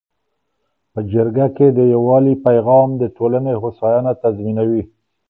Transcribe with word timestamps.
په 0.91 0.99
جرګه 1.11 1.47
کي 1.55 1.67
د 1.71 1.79
یووالي 1.93 2.33
پیغام 2.45 2.89
د 3.01 3.03
ټولنې 3.17 3.53
هوساینه 3.61 4.11
تضمینوي. 4.23 4.83